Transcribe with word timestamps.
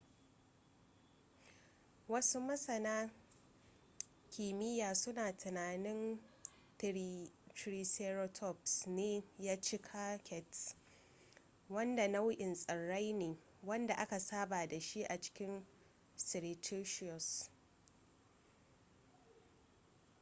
wasu 2.11 2.39
masana 2.47 2.95
kimiyya 4.31 4.95
suna 4.95 5.31
tunanin 5.37 6.19
triceratops 7.55 8.87
ne 8.87 9.23
ya 9.39 9.55
ci 9.61 9.77
cycads 9.79 10.75
wanda 11.69 12.07
nau'in 12.07 12.53
tsirrai 12.55 13.13
ne 13.13 13.37
wanda 13.63 13.93
aka 13.97 14.19
saba 14.19 14.67
da 14.67 14.79
shi 14.79 15.03
a 15.05 15.17
cikin 15.19 15.65
cretaceous 16.17 17.51